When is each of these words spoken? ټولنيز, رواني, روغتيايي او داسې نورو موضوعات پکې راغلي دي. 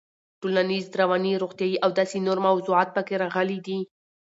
ټولنيز, 0.41 0.85
رواني, 0.99 1.33
روغتيايي 1.43 1.77
او 1.83 1.89
داسې 1.99 2.17
نورو 2.27 2.41
موضوعات 2.47 2.89
پکې 2.95 3.15
راغلي 3.23 3.59
دي. 3.67 3.79